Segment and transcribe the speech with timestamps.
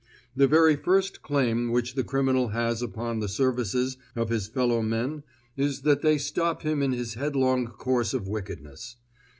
[0.35, 5.21] The very first claim which the criminal has upon the services of his fellow men
[5.55, 8.95] is that they stop him in his headlong course of wickedness.